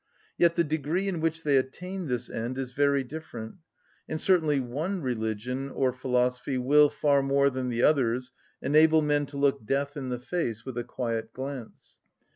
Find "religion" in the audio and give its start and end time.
5.03-5.69